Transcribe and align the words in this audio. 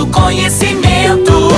do 0.00 0.06
conhecimento. 0.06 1.50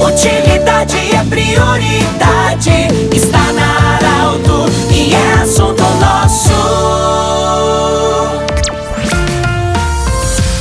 Utilidade 0.00 0.96
é 1.14 1.22
prioridade. 1.28 2.88
Está 3.14 3.52
na 3.52 3.96
Arauto 3.96 4.64
e 4.90 5.14
é 5.14 5.32
assunto 5.42 5.82
nosso. 6.00 6.54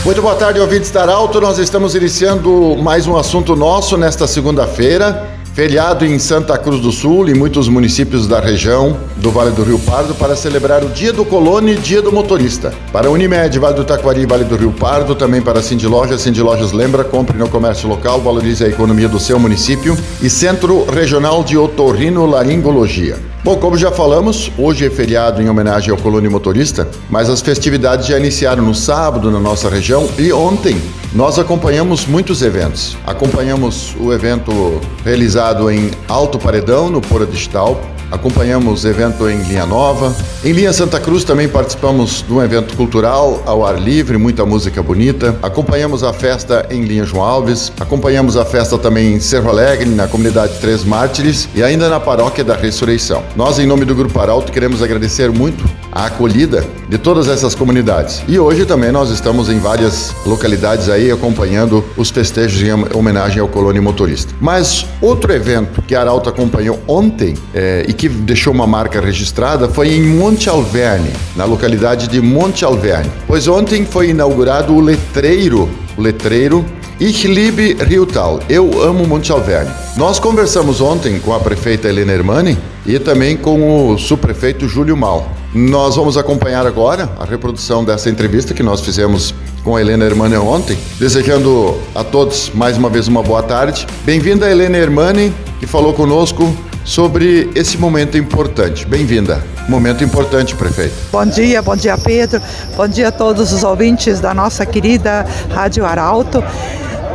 Muito 0.04 0.22
boa 0.22 0.36
tarde, 0.36 0.60
ouvintes 0.60 0.92
da 0.92 1.04
Arauto. 1.04 1.40
Nós 1.40 1.60
estamos 1.60 1.96
iniciando 1.96 2.76
mais 2.78 3.08
um 3.08 3.16
assunto 3.16 3.56
nosso 3.56 3.96
nesta 3.96 4.28
segunda-feira. 4.28 5.33
Feriado 5.54 6.04
em 6.04 6.18
Santa 6.18 6.58
Cruz 6.58 6.82
do 6.82 6.92
Sul 6.92 7.30
e 7.30 7.36
muitos 7.36 7.68
municípios 7.68 8.28
da 8.28 8.40
região 8.40 8.98
do 9.18 9.30
Vale 9.30 9.52
do 9.52 9.62
Rio 9.62 9.78
Pardo 9.78 10.16
para 10.16 10.36
celebrar 10.36 10.84
o 10.84 10.90
Dia 10.90 11.14
do 11.14 11.24
Colono 11.24 11.70
e 11.70 11.76
Dia 11.76 12.02
do 12.02 12.12
Motorista. 12.12 12.74
Para 12.92 13.12
Unimed, 13.12 13.60
Vale 13.60 13.76
do 13.76 13.86
Taquari 13.86 14.22
e 14.22 14.26
Vale 14.26 14.46
do 14.46 14.56
Rio 14.56 14.72
Pardo, 14.72 15.14
também 15.14 15.44
para 15.44 15.62
Cindy 15.62 15.86
Lojas. 15.86 16.22
Cindy 16.22 16.42
Lojas 16.42 16.72
lembra, 16.72 17.04
compre 17.04 17.38
no 17.38 17.48
comércio 17.48 17.88
local, 17.88 18.20
valorize 18.20 18.64
a 18.66 18.68
economia 18.68 19.08
do 19.08 19.20
seu 19.20 19.38
município 19.38 19.96
e 20.24 20.28
Centro 20.28 20.86
Regional 20.86 21.44
de 21.44 21.56
Otorrino 21.56 22.26
Laringologia. 22.26 23.33
Bom, 23.44 23.58
como 23.58 23.78
já 23.78 23.92
falamos, 23.92 24.50
hoje 24.58 24.86
é 24.86 24.90
feriado 24.90 25.42
em 25.42 25.50
homenagem 25.50 25.92
ao 25.92 25.98
colono 25.98 26.26
e 26.26 26.30
motorista, 26.30 26.88
mas 27.10 27.30
as 27.30 27.42
festividades 27.42 28.08
já 28.08 28.18
iniciaram 28.18 28.64
no 28.64 28.74
sábado 28.74 29.30
na 29.30 29.38
nossa 29.38 29.70
região 29.70 30.08
e 30.18 30.32
ontem 30.32 30.82
nós 31.14 31.38
acompanhamos 31.38 32.06
muitos 32.06 32.42
eventos. 32.42 32.96
Acompanhamos 33.06 33.98
o 34.00 34.14
evento 34.14 34.80
realizado 35.04 35.70
em 35.70 35.92
Alto 36.08 36.40
Paredão, 36.40 36.90
no 36.90 37.02
Pora 37.02 37.26
Digital, 37.26 37.82
acompanhamos 38.12 38.86
evento 38.86 39.30
em 39.30 39.42
Linha 39.44 39.66
Nova. 39.66 40.16
Em 40.44 40.52
Linha 40.52 40.74
Santa 40.74 41.00
Cruz 41.00 41.24
também 41.24 41.48
participamos 41.48 42.24
de 42.28 42.34
um 42.34 42.42
evento 42.42 42.76
cultural 42.76 43.42
ao 43.46 43.66
ar 43.66 43.80
livre, 43.80 44.18
muita 44.18 44.46
música 44.46 44.82
bonita. 44.82 45.38
Acompanhamos 45.42 46.04
a 46.04 46.14
festa 46.14 46.66
em 46.70 46.84
Linha 46.84 47.06
João 47.06 47.24
Alves, 47.24 47.72
acompanhamos 47.80 48.38
a 48.38 48.46
festa 48.46 48.78
também 48.78 49.14
em 49.14 49.20
Cerro 49.20 49.50
Alegre, 49.50 49.90
na 49.90 50.08
comunidade 50.08 50.60
Três 50.60 50.84
Mártires 50.84 51.48
e 51.56 51.64
ainda 51.64 51.90
na 51.90 52.00
paróquia 52.00 52.44
da 52.44 52.56
Ressurreição. 52.56 53.24
Nós, 53.36 53.60
em 53.60 53.66
nome 53.66 53.86
do 53.86 53.96
Grupo 53.96 54.20
Arauto, 54.20 54.52
queremos 54.52 54.82
agradecer 54.82 55.32
muito 55.32 55.64
a 55.92 56.08
acolhida 56.08 56.66
de 56.90 56.98
todas 56.98 57.28
essas 57.28 57.56
comunidades. 57.56 58.24
E 58.28 58.40
hoje 58.40 58.66
também 58.66 58.92
nós 58.92 59.10
estamos 59.10 59.50
em 59.50 59.60
várias 59.60 60.14
localidades 60.26 60.90
aí 60.90 61.12
acompanhando 61.12 61.84
os 61.96 62.10
festejos 62.10 62.62
em 62.62 62.72
homenagem 62.98 63.40
ao 63.40 63.48
colônia 63.48 63.82
motorista. 63.82 64.34
Mas 64.42 64.86
outro 65.02 65.32
evento 65.32 65.82
que 65.82 65.96
a 65.96 66.02
Arauto 66.02 66.30
acompanhou 66.30 66.80
ontem 66.88 67.36
é, 67.54 67.86
e 67.94 67.96
que 67.96 68.10
deixou 68.10 68.52
uma 68.52 68.66
marca 68.66 69.00
registrada 69.00 69.70
foi 69.70 69.94
em 69.94 70.02
Monte 70.02 70.50
Alverne, 70.50 71.12
na 71.36 71.46
localidade 71.46 72.08
de 72.08 72.20
Monte 72.20 72.66
Alverne. 72.66 73.10
Pois 73.28 73.48
ontem 73.48 73.86
foi 73.86 74.10
inaugurado 74.10 74.74
o 74.74 74.82
letreiro, 74.82 75.70
o 75.96 76.02
letreiro 76.02 76.66
Ich 77.00 77.28
liebe 77.28 77.74
Riutal, 77.74 78.40
eu 78.50 78.82
amo 78.82 79.06
Monte 79.06 79.32
Alverne. 79.32 79.72
Nós 79.96 80.20
conversamos 80.20 80.82
ontem 80.82 81.20
com 81.20 81.34
a 81.34 81.40
prefeita 81.40 81.88
Helena 81.88 82.14
Hermani 82.14 82.58
e 82.86 82.98
também 82.98 83.38
com 83.38 83.90
o 83.92 83.98
subprefeito 83.98 84.68
Júlio 84.68 84.98
Mal. 84.98 85.30
Nós 85.54 85.96
vamos 85.96 86.18
acompanhar 86.18 86.66
agora 86.66 87.10
a 87.20 87.26
reprodução 87.26 87.86
dessa 87.86 88.10
entrevista 88.10 88.56
que 88.56 88.64
nós 88.64 88.82
fizemos 88.82 89.36
com 89.64 89.76
a 89.76 89.82
Helena 89.82 90.06
Hermani 90.06 90.36
ontem, 90.38 90.78
desejando 91.00 91.78
a 91.94 92.04
todos 92.04 92.52
mais 92.56 92.76
uma 92.76 92.90
vez 92.90 93.08
uma 93.08 93.22
boa 93.22 93.44
tarde. 93.44 93.86
Bem-vinda 94.04 94.50
Helena 94.50 94.78
Hermani, 94.78 95.34
que 95.60 95.68
falou 95.68 95.94
conosco 95.94 96.52
sobre 96.84 97.50
esse 97.56 97.78
momento 97.78 98.18
importante. 98.18 98.86
Bem-vinda. 98.86 99.44
Momento 99.68 100.04
importante, 100.04 100.56
prefeito. 100.56 100.94
Bom 101.12 101.26
dia, 101.26 101.62
bom 101.62 101.76
dia, 101.76 101.98
Pedro. 101.98 102.42
Bom 102.76 102.88
dia 102.88 103.08
a 103.08 103.12
todos 103.12 103.54
os 103.54 103.64
ouvintes 103.64 104.20
da 104.20 104.34
nossa 104.34 104.66
querida 104.66 105.26
Rádio 105.50 105.86
Arauto. 105.86 106.44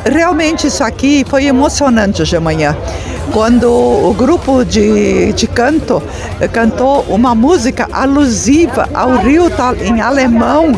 Realmente 0.04 0.66
isso 0.66 0.82
aqui 0.82 1.24
foi 1.28 1.46
emocionante 1.46 2.22
hoje 2.22 2.30
de 2.30 2.40
manhã. 2.40 2.76
Quando 3.32 3.70
o 3.70 4.14
grupo 4.14 4.64
de, 4.64 5.32
de 5.34 5.46
canto 5.46 6.02
cantou 6.52 7.02
uma 7.08 7.34
música 7.34 7.86
alusiva 7.92 8.88
ao 8.94 9.18
Rio 9.18 9.50
em 9.82 10.00
alemão, 10.00 10.72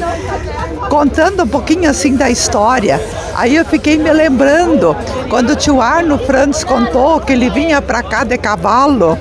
contando 0.90 1.44
um 1.44 1.46
pouquinho 1.46 1.88
assim 1.88 2.16
da 2.16 2.28
história. 2.28 3.00
Aí 3.36 3.54
eu 3.54 3.64
fiquei 3.64 3.96
me 3.96 4.12
lembrando 4.12 4.94
quando 5.30 5.50
o 5.50 5.56
tio 5.56 5.80
Arno 5.80 6.18
Franz 6.18 6.64
contou 6.64 7.20
que 7.20 7.32
ele 7.32 7.48
vinha 7.48 7.80
para 7.80 8.02
cá 8.02 8.24
de 8.24 8.36
cavalo 8.36 9.16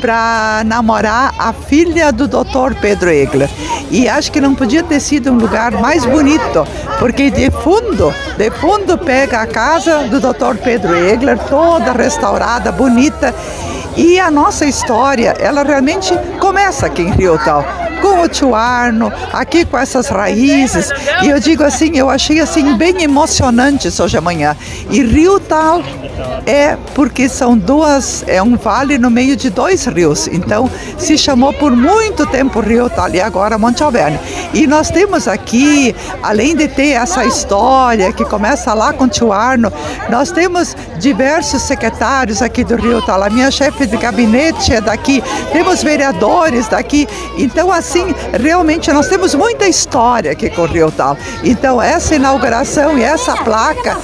para 0.00 0.62
namorar 0.64 1.34
a 1.36 1.52
filha 1.52 2.12
do 2.12 2.28
Dr. 2.28 2.76
Pedro 2.80 3.10
Egler. 3.10 3.50
E 3.90 4.08
acho 4.08 4.30
que 4.30 4.40
não 4.40 4.54
podia 4.54 4.84
ter 4.84 5.00
sido 5.00 5.32
um 5.32 5.38
lugar 5.38 5.72
mais 5.72 6.06
bonito, 6.06 6.64
porque 7.00 7.32
de 7.32 7.50
fundo, 7.50 8.14
de 8.36 8.48
fundo 8.52 8.96
pega 8.96 9.40
a 9.40 9.46
casa 9.46 10.04
do 10.04 10.20
Dr. 10.20 10.56
Pedro 10.62 10.94
Egler, 10.94 11.36
toda 11.36 11.90
restaurada, 11.90 12.70
bonita. 12.70 13.34
E 13.96 14.20
a 14.20 14.30
nossa 14.30 14.64
história, 14.64 15.34
ela 15.40 15.64
realmente 15.64 16.14
começa 16.38 16.86
aqui 16.86 17.02
em 17.02 17.10
Rio 17.10 17.36
Tal 17.44 17.87
com 18.00 18.22
o 18.22 18.28
tio 18.28 18.54
Arno, 18.54 19.12
aqui 19.32 19.64
com 19.64 19.78
essas 19.78 20.08
raízes. 20.08 20.90
E 21.22 21.28
eu 21.28 21.38
digo 21.40 21.62
assim, 21.62 21.96
eu 21.96 22.08
achei 22.08 22.40
assim 22.40 22.76
bem 22.76 23.02
emocionante 23.02 23.88
isso 23.88 24.02
hoje 24.02 24.16
amanhã. 24.16 24.56
E 24.90 25.02
Rio 25.02 25.40
Tal 25.40 25.82
é 26.46 26.76
porque 26.94 27.28
são 27.28 27.56
duas, 27.56 28.24
é 28.26 28.42
um 28.42 28.56
vale 28.56 28.98
no 28.98 29.10
meio 29.10 29.36
de 29.36 29.50
dois 29.50 29.84
rios. 29.86 30.26
Então 30.28 30.70
se 30.96 31.18
chamou 31.18 31.52
por 31.52 31.74
muito 31.74 32.26
tempo 32.26 32.60
Rio 32.60 32.88
Tal 32.88 33.10
e 33.10 33.20
agora 33.20 33.58
Monte 33.58 33.82
Alverne. 33.82 34.18
E 34.54 34.66
nós 34.66 34.90
temos 34.90 35.28
aqui, 35.28 35.94
além 36.22 36.56
de 36.56 36.68
ter 36.68 36.90
essa 36.90 37.24
história 37.24 38.12
que 38.12 38.24
começa 38.24 38.72
lá 38.74 38.92
com 38.92 39.04
o 39.04 39.08
tio 39.08 39.32
Arno, 39.32 39.72
nós 40.08 40.30
temos 40.30 40.76
diversos 40.98 41.62
secretários 41.62 42.42
aqui 42.42 42.64
do 42.64 42.76
Rio 42.76 43.02
Tal. 43.02 43.22
A 43.22 43.30
minha 43.30 43.50
chefe 43.50 43.86
de 43.86 43.96
gabinete 43.96 44.72
é 44.72 44.80
daqui, 44.80 45.22
temos 45.52 45.82
vereadores 45.82 46.68
daqui. 46.68 47.06
Então, 47.36 47.72
assim, 47.72 47.87
realmente 48.40 48.92
nós 48.92 49.08
temos 49.08 49.34
muita 49.34 49.66
história 49.66 50.34
o 50.62 50.66
Rio 50.66 50.90
Tal. 50.90 51.16
Então, 51.42 51.80
essa 51.80 52.14
inauguração 52.14 52.98
e 52.98 53.02
essa 53.02 53.36
placa 53.36 53.96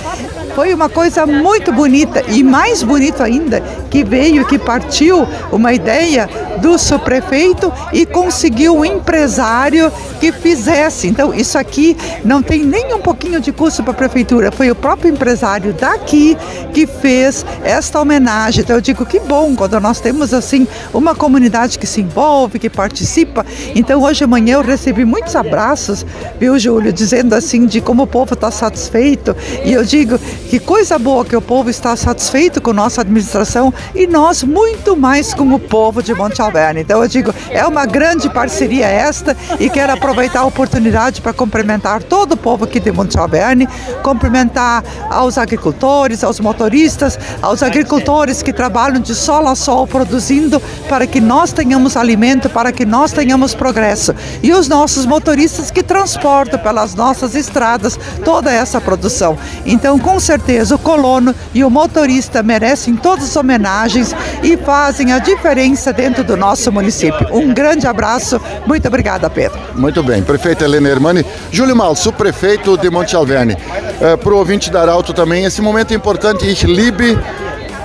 foi 0.55 0.73
uma 0.73 0.89
coisa 0.89 1.27
muito 1.27 1.73
bonita 1.73 2.23
e 2.29 2.43
mais 2.43 2.83
bonito 2.83 3.23
ainda 3.23 3.61
que 3.91 4.05
veio, 4.05 4.47
que 4.47 4.59
partiu 4.59 5.27
uma 5.51 5.73
ideia 5.73 6.29
do 6.61 6.79
subprefeito 6.79 7.73
e 7.93 8.07
conseguiu 8.07 8.77
um 8.77 8.85
empresário 8.85 9.93
que 10.21 10.33
fizesse. 10.33 11.09
Então, 11.09 11.35
isso 11.35 11.59
aqui 11.59 11.97
não 12.25 12.43
tem 12.43 12.65
nem 12.65 12.95
um 12.95 13.01
pouquinho 13.01 13.41
de 13.41 13.53
custo 13.53 13.83
para 13.83 13.93
a 13.93 13.97
prefeitura, 13.97 14.53
foi 14.53 14.71
o 14.71 14.75
próprio 14.75 15.11
empresário 15.11 15.73
daqui 15.73 16.37
que 16.73 16.87
fez 16.87 17.45
esta 17.63 18.01
homenagem. 18.01 18.63
Então, 18.63 18.77
eu 18.77 18.81
digo 18.81 19.05
que 19.05 19.21
bom 19.21 19.55
quando 19.55 19.79
nós 19.81 20.01
temos 20.01 20.33
assim 20.33 20.67
uma 20.93 21.15
comunidade 21.15 21.79
que 21.79 21.87
se 21.87 22.01
envolve, 22.01 22.59
que 22.59 22.71
participa. 22.71 23.45
Então, 23.75 24.03
hoje 24.03 24.21
de 24.21 24.27
manhã 24.27 24.55
eu 24.55 24.63
recebi 24.63 25.05
muitos 25.05 25.37
abraços, 25.37 26.07
viu, 26.39 26.59
Júlio, 26.59 26.93
dizendo 26.93 27.35
assim 27.35 27.67
de 27.67 27.81
como 27.81 28.05
o 28.05 28.07
povo 28.07 28.35
está 28.35 28.51
satisfeito. 28.51 29.37
E 29.65 29.73
eu 29.73 29.85
digo 29.85 30.19
que 30.55 30.61
coisa 30.61 30.97
boa 31.01 31.25
que 31.25 31.35
o 31.35 31.43
povo 31.43 31.69
está 31.69 31.97
satisfeito 31.97 32.63
com 32.63 32.73
nossa 32.73 33.01
administração 33.01 33.75
e 33.93 34.07
nós 34.07 34.45
muito 34.45 34.97
mais 34.97 35.35
com 35.35 35.53
o 35.53 35.59
povo 35.59 36.01
de 36.01 36.15
Monte 36.15 36.41
Alverne. 36.41 36.83
Então 36.83 37.03
eu 37.03 37.09
digo, 37.09 37.35
é 37.51 37.67
uma 37.67 37.85
grande 37.85 38.31
parceria 38.31 38.87
esta 38.87 39.37
e 39.59 39.69
quero 39.69 39.93
aproveitar 39.93 40.43
a 40.43 40.45
oportunidade 40.45 41.21
para 41.21 41.33
cumprimentar 41.33 42.05
todo 42.05 42.35
o 42.35 42.37
povo 42.37 42.67
aqui 42.67 42.79
de 42.79 42.93
Monte 42.93 43.19
Alverne, 43.19 43.69
cumprimentar 44.05 44.85
aos 45.11 45.39
agricultores, 45.39 46.23
aos 46.23 46.39
motoristas, 46.39 47.19
aos 47.43 47.61
agricultores 47.61 48.41
que 48.41 48.53
trabalham 48.53 49.01
de 49.01 49.13
sol 49.13 49.49
a 49.49 49.57
sol 49.57 49.89
produzindo 49.89 50.63
para 50.89 51.05
que 51.05 51.21
nós 51.21 51.53
tenhamos 51.53 51.97
alimento, 51.97 52.49
para 52.49 52.71
que 52.71 52.85
nós 52.85 53.11
tenhamos 53.11 53.57
progresso. 53.57 54.15
E 54.41 54.53
os 54.53 54.69
nossos 54.69 55.05
motoristas 55.05 55.73
que 55.73 55.83
transportam 55.83 56.61
pelas 56.61 56.95
nossas 56.95 57.35
estradas 57.35 57.99
toda 58.25 58.53
essa 58.53 58.81
produção. 58.81 59.37
Então, 59.67 59.99
com 59.99 60.21
certeza 60.21 60.44
certeza 60.45 60.75
o 60.75 60.79
colono 60.79 61.35
e 61.55 61.65
o 61.65 61.71
motorista 61.71 62.43
merecem 62.43 62.95
todas 62.95 63.25
as 63.25 63.37
homenagens 63.37 64.15
e 64.43 64.57
fazem 64.59 65.13
a 65.13 65.19
diferença 65.19 65.91
dentro 65.91 66.23
do 66.23 66.37
nosso 66.37 66.71
município. 66.71 67.27
Um 67.33 67.55
grande 67.55 67.87
abraço, 67.87 68.39
muito 68.67 68.87
obrigada, 68.87 69.31
Pedro. 69.31 69.59
Muito 69.75 70.03
bem, 70.03 70.23
prefeita 70.23 70.65
Helena 70.65 70.91
Hermani. 70.91 71.25
Júlio 71.51 71.75
Mal, 71.75 71.97
subprefeito 71.97 72.77
de 72.77 72.91
Monte 72.91 73.17
Alverne. 73.17 73.57
É, 74.01 74.17
Para 74.17 74.35
o 74.35 74.37
ouvinte 74.37 74.71
da 74.71 74.83
Arauto 74.83 75.15
também, 75.15 75.45
esse 75.45 75.63
momento 75.63 75.93
é 75.93 75.95
importante, 75.97 76.47
Ich 76.47 76.67
liebe 76.67 77.19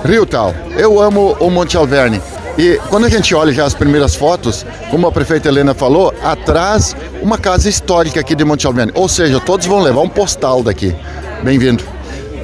Rio 0.04 0.26
Tal. 0.26 0.54
Eu 0.76 1.00
amo 1.00 1.36
o 1.40 1.50
Monte 1.50 1.78
Alverne. 1.78 2.20
E 2.58 2.78
quando 2.90 3.06
a 3.06 3.08
gente 3.08 3.34
olha 3.34 3.52
já 3.52 3.64
as 3.64 3.72
primeiras 3.72 4.14
fotos, 4.14 4.66
como 4.90 5.06
a 5.06 5.12
prefeita 5.12 5.48
Helena 5.48 5.72
falou, 5.72 6.12
atrás 6.22 6.94
uma 7.22 7.38
casa 7.38 7.70
histórica 7.70 8.20
aqui 8.20 8.34
de 8.34 8.44
Monte 8.44 8.66
Alverne. 8.66 8.92
Ou 8.94 9.08
seja, 9.08 9.40
todos 9.40 9.66
vão 9.66 9.80
levar 9.80 10.02
um 10.02 10.08
postal 10.08 10.62
daqui. 10.62 10.94
Bem-vindo. 11.42 11.89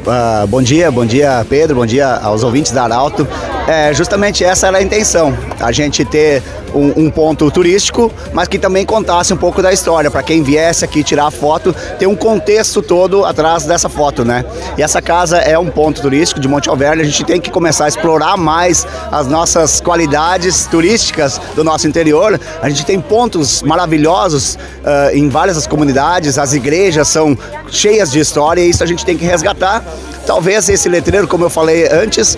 Uh, 0.06 0.46
bom 0.46 0.62
dia, 0.62 0.88
bom 0.88 1.04
dia 1.04 1.44
Pedro, 1.48 1.74
bom 1.74 1.86
dia 1.86 2.06
aos 2.06 2.44
ouvintes 2.44 2.70
da 2.70 2.84
Arauto. 2.84 3.26
É, 3.66 3.92
justamente 3.92 4.44
essa 4.44 4.68
era 4.68 4.78
a 4.78 4.82
intenção, 4.82 5.36
a 5.58 5.72
gente 5.72 6.04
ter 6.04 6.40
um, 6.72 7.06
um, 7.06 7.10
ponto 7.10 7.50
turístico, 7.50 8.12
mas 8.32 8.46
que 8.46 8.58
também 8.58 8.84
contasse 8.84 9.32
um 9.32 9.36
pouco 9.36 9.60
da 9.60 9.72
história, 9.72 10.08
para 10.08 10.22
quem 10.22 10.42
viesse 10.42 10.84
aqui 10.84 11.02
tirar 11.02 11.30
foto, 11.32 11.74
ter 11.98 12.06
um 12.06 12.14
contexto 12.14 12.80
todo 12.80 13.24
atrás 13.24 13.64
dessa 13.64 13.88
foto, 13.88 14.24
né? 14.24 14.44
E 14.78 14.82
essa 14.82 15.02
casa 15.02 15.38
é 15.38 15.58
um 15.58 15.68
ponto 15.68 16.00
turístico 16.00 16.38
de 16.38 16.46
Monte 16.46 16.68
Alverne, 16.68 17.02
a 17.02 17.04
gente 17.04 17.24
tem 17.24 17.40
que 17.40 17.50
começar 17.50 17.86
a 17.86 17.88
explorar 17.88 18.36
mais 18.36 18.86
as 19.10 19.26
nossas 19.26 19.80
qualidades 19.80 20.66
turísticas 20.66 21.40
do 21.56 21.64
nosso 21.64 21.88
interior. 21.88 22.38
A 22.62 22.68
gente 22.68 22.84
tem 22.84 23.00
pontos 23.00 23.62
maravilhosos 23.62 24.54
uh, 24.54 25.14
em 25.14 25.28
várias 25.28 25.56
das 25.56 25.66
comunidades, 25.66 26.38
as 26.38 26.52
igrejas 26.52 27.08
são 27.08 27.36
cheias 27.68 28.12
de 28.12 28.20
história 28.20 28.60
e 28.60 28.70
isso 28.70 28.84
a 28.84 28.86
gente 28.86 29.04
tem 29.04 29.16
que 29.16 29.24
resgatar. 29.24 29.82
Talvez 30.26 30.68
esse 30.68 30.88
letreiro, 30.88 31.28
como 31.28 31.44
eu 31.44 31.50
falei 31.50 31.88
antes, 31.88 32.36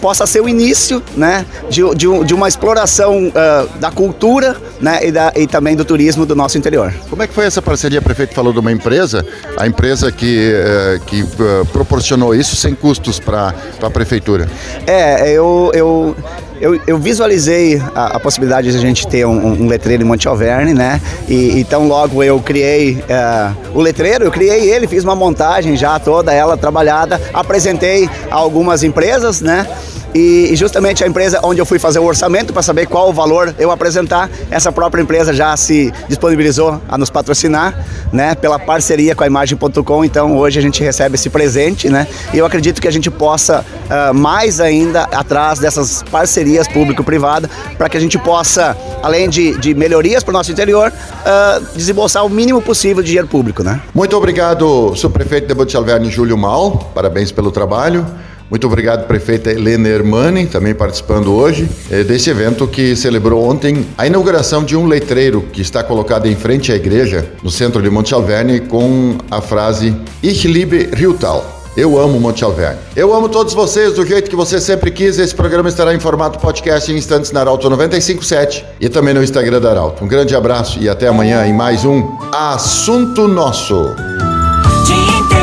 possa 0.00 0.26
ser 0.26 0.40
o 0.40 0.48
início 0.48 1.02
né, 1.16 1.44
de, 1.70 1.82
de, 1.94 2.24
de 2.24 2.34
uma 2.34 2.48
exploração 2.48 3.28
uh, 3.28 3.78
da 3.78 3.90
cultura 3.90 4.56
né, 4.80 5.06
e, 5.06 5.12
da, 5.12 5.32
e, 5.36 5.46
também 5.46 5.76
do 5.76 5.84
turismo 5.84 6.26
do 6.26 6.34
nosso 6.34 6.58
interior. 6.58 6.92
Como 7.08 7.22
é 7.22 7.26
que 7.26 7.34
foi 7.34 7.46
essa 7.46 7.62
parceria? 7.62 8.00
O 8.00 8.02
prefeito 8.02 8.34
falou 8.34 8.52
de 8.52 8.58
uma 8.58 8.72
empresa, 8.72 9.26
a 9.56 9.66
empresa 9.66 10.10
que, 10.10 10.52
uh, 10.52 11.00
que 11.04 11.22
uh, 11.22 11.66
proporcionou 11.72 12.34
isso 12.34 12.56
sem 12.56 12.74
custos 12.74 13.18
para 13.18 13.54
a 13.82 13.90
prefeitura. 13.90 14.48
É, 14.86 15.30
eu, 15.30 15.70
eu 15.74 16.16
eu, 16.60 16.80
eu 16.86 16.98
visualizei 16.98 17.80
a, 17.94 18.16
a, 18.16 18.20
possibilidade 18.20 18.70
de 18.70 18.76
a 18.76 18.80
gente 18.80 19.06
ter 19.06 19.26
um, 19.26 19.62
um 19.62 19.66
letreiro 19.66 20.02
em 20.02 20.06
Monte 20.06 20.28
Alverne, 20.28 20.74
né? 20.74 21.00
E 21.28 21.58
então 21.58 21.86
logo 21.86 22.22
eu 22.22 22.40
criei 22.40 22.94
uh, 22.94 23.78
o 23.78 23.80
letreiro, 23.80 24.24
eu 24.24 24.30
criei 24.30 24.70
ele, 24.70 24.86
fiz 24.86 25.04
uma 25.04 25.14
montagem 25.14 25.76
já 25.76 25.98
toda 25.98 26.32
ela 26.32 26.56
trabalhada, 26.56 27.20
apresentei 27.32 28.08
a 28.30 28.34
algumas 28.34 28.82
empresas, 28.82 29.40
né? 29.40 29.66
E, 30.14 30.54
justamente 30.56 31.04
a 31.04 31.06
empresa 31.06 31.40
onde 31.42 31.60
eu 31.60 31.66
fui 31.66 31.78
fazer 31.78 31.98
o 31.98 32.04
orçamento 32.04 32.52
para 32.52 32.62
saber 32.62 32.86
qual 32.86 33.10
o 33.10 33.12
valor 33.12 33.54
eu 33.58 33.70
apresentar, 33.70 34.30
essa 34.50 34.72
própria 34.72 35.02
empresa 35.02 35.32
já 35.32 35.56
se 35.56 35.92
disponibilizou 36.08 36.80
a 36.88 36.96
nos 36.96 37.10
patrocinar, 37.10 37.86
né, 38.12 38.34
pela 38.34 38.58
parceria 38.58 39.14
com 39.14 39.24
a 39.24 39.26
imagem.com. 39.26 40.04
Então 40.04 40.36
hoje 40.36 40.58
a 40.58 40.62
gente 40.62 40.82
recebe 40.82 41.14
esse 41.14 41.30
presente, 41.30 41.88
né? 41.88 42.06
E 42.32 42.38
eu 42.38 42.46
acredito 42.46 42.80
que 42.80 42.88
a 42.88 42.90
gente 42.90 43.10
possa 43.10 43.64
uh, 43.88 44.14
mais 44.14 44.60
ainda 44.60 45.04
atrás 45.04 45.58
dessas 45.58 46.02
parcerias 46.10 46.66
público-privada 46.68 47.48
para 47.76 47.88
que 47.88 47.96
a 47.96 48.00
gente 48.00 48.18
possa, 48.18 48.76
além 49.02 49.28
de, 49.28 49.56
de 49.58 49.74
melhorias 49.74 50.22
para 50.22 50.30
o 50.30 50.32
nosso 50.32 50.50
interior, 50.50 50.90
uh, 50.90 51.76
desembolsar 51.76 52.24
o 52.24 52.28
mínimo 52.28 52.62
possível 52.62 53.02
de 53.02 53.08
dinheiro 53.08 53.28
público, 53.28 53.62
né? 53.62 53.80
Muito 53.94 54.16
obrigado, 54.16 54.94
subprefeito 54.96 55.46
de 55.46 55.54
Bote 55.54 55.76
Alverne, 55.76 56.10
Júlio 56.10 56.36
Mal. 56.36 56.90
Parabéns 56.94 57.30
pelo 57.30 57.50
trabalho. 57.50 58.06
Muito 58.50 58.66
obrigado, 58.66 59.06
prefeita 59.06 59.50
Helena 59.50 59.88
Hermani, 59.88 60.46
também 60.46 60.74
participando 60.74 61.34
hoje 61.34 61.68
é, 61.90 62.02
desse 62.02 62.30
evento 62.30 62.66
que 62.66 62.96
celebrou 62.96 63.44
ontem 63.48 63.86
a 63.96 64.06
inauguração 64.06 64.64
de 64.64 64.74
um 64.74 64.86
letreiro 64.86 65.42
que 65.52 65.60
está 65.60 65.82
colocado 65.84 66.26
em 66.26 66.34
frente 66.34 66.72
à 66.72 66.76
igreja, 66.76 67.30
no 67.42 67.50
centro 67.50 67.82
de 67.82 67.90
Monte 67.90 68.14
Alverne, 68.14 68.60
com 68.60 69.18
a 69.30 69.40
frase 69.40 69.94
Ich 70.22 70.48
liebe 70.48 70.88
Riutal. 70.94 71.58
Eu 71.76 71.96
amo 71.96 72.18
Monte 72.18 72.42
Alverne. 72.42 72.78
Eu 72.96 73.14
amo 73.14 73.28
todos 73.28 73.54
vocês 73.54 73.94
do 73.94 74.04
jeito 74.04 74.28
que 74.28 74.34
você 74.34 74.60
sempre 74.60 74.90
quis. 74.90 75.16
Esse 75.16 75.32
programa 75.32 75.68
estará 75.68 75.94
em 75.94 76.00
formato 76.00 76.38
podcast 76.40 76.90
em 76.90 76.96
instantes 76.96 77.30
na 77.30 77.40
Arauto 77.40 77.70
957 77.70 78.64
e 78.80 78.88
também 78.88 79.14
no 79.14 79.22
Instagram 79.22 79.60
da 79.60 79.70
Arauto. 79.70 80.02
Um 80.02 80.08
grande 80.08 80.34
abraço 80.34 80.80
e 80.80 80.88
até 80.88 81.06
amanhã 81.06 81.46
em 81.46 81.52
mais 81.52 81.84
um 81.84 82.18
Assunto 82.32 83.28
Nosso. 83.28 83.94